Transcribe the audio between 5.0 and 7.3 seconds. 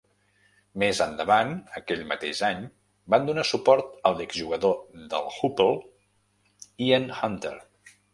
del Hoople Ian